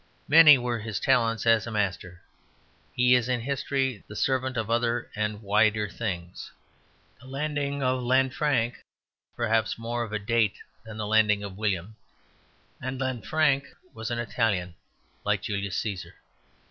[0.27, 2.23] Many as were his talents as a master,
[2.95, 6.51] he is in history the servant of other and wider things.
[7.19, 8.81] The landing of Lanfranc is
[9.35, 11.97] perhaps more of a date than the landing of William.
[12.81, 14.73] And Lanfranc was an Italian
[15.23, 16.13] like Julius Cæsar.